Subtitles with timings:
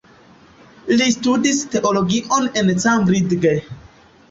[1.01, 3.57] Li studis teologion en Cambridge.